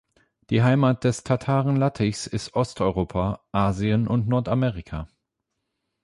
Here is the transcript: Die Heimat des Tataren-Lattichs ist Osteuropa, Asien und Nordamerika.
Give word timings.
Die 0.49 0.63
Heimat 0.63 1.03
des 1.03 1.23
Tataren-Lattichs 1.23 2.25
ist 2.25 2.55
Osteuropa, 2.55 3.45
Asien 3.51 4.07
und 4.07 4.27
Nordamerika. 4.27 5.07